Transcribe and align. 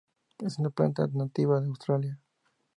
Es 0.39 0.57
una 0.57 0.71
planta 0.71 1.05
nativa 1.13 1.61
de 1.61 1.67
Australia. 1.67 2.19